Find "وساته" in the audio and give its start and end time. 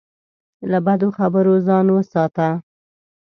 1.91-2.49